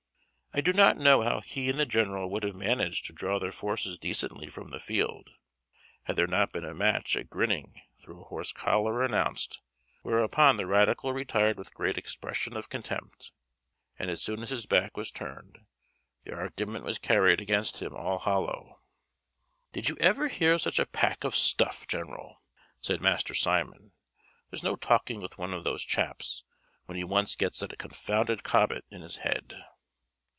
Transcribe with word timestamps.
I 0.53 0.59
do 0.59 0.73
not 0.73 0.97
know 0.97 1.21
how 1.21 1.39
he 1.39 1.69
and 1.69 1.79
the 1.79 1.85
general 1.85 2.29
would 2.29 2.43
have 2.43 2.55
managed 2.57 3.05
to 3.05 3.13
draw 3.13 3.39
their 3.39 3.53
forces 3.53 3.97
decently 3.97 4.49
from 4.49 4.69
the 4.69 4.81
field, 4.81 5.29
had 6.03 6.17
there 6.17 6.27
not 6.27 6.51
been 6.51 6.65
a 6.65 6.73
match 6.73 7.15
at 7.15 7.29
grinning 7.29 7.81
through 8.01 8.19
a 8.19 8.25
horse 8.25 8.51
collar 8.51 9.01
announced, 9.01 9.61
whereupon 10.01 10.57
the 10.57 10.67
radical 10.67 11.13
retired 11.13 11.57
with 11.57 11.73
great 11.73 11.97
expression 11.97 12.57
of 12.57 12.67
contempt, 12.67 13.31
and 13.97 14.11
as 14.11 14.21
soon 14.21 14.41
as 14.41 14.49
his 14.49 14.65
back 14.65 14.97
was 14.97 15.09
turned, 15.09 15.57
the 16.25 16.33
argument 16.35 16.83
was 16.83 16.99
carried 16.99 17.39
against 17.39 17.81
him 17.81 17.95
all 17.95 18.17
hollow. 18.17 18.81
[Illustration: 19.71 19.71
The 19.71 19.71
General 19.71 19.71
Nonplussed] 19.71 19.71
"Did 19.71 19.89
you 19.89 20.09
ever 20.09 20.27
hear 20.51 20.59
such 20.59 20.79
a 20.79 20.85
pack 20.85 21.23
of 21.23 21.33
stuff, 21.33 21.87
general?" 21.87 22.41
said 22.81 22.99
Master 22.99 23.33
Simon; 23.33 23.93
"there's 24.49 24.63
no 24.63 24.75
talking 24.75 25.21
with 25.21 25.37
one 25.37 25.53
of 25.53 25.63
these 25.63 25.83
chaps 25.83 26.43
when 26.87 26.97
he 26.97 27.05
once 27.05 27.35
gets 27.37 27.61
that 27.61 27.79
confounded 27.79 28.43
Cobbett 28.43 28.83
in 28.91 28.99
his 28.99 29.15
head." 29.15 29.55